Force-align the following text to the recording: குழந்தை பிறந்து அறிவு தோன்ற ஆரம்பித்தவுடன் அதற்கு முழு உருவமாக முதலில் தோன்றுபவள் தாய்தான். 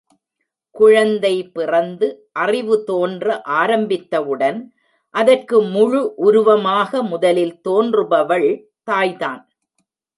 குழந்தை 0.75 1.33
பிறந்து 1.51 2.07
அறிவு 2.31 2.75
தோன்ற 2.83 3.41
ஆரம்பித்தவுடன் 3.61 4.59
அதற்கு 5.15 5.57
முழு 5.61 6.01
உருவமாக 6.15 7.01
முதலில் 7.03 7.55
தோன்றுபவள் 7.69 8.49
தாய்தான். 8.83 9.41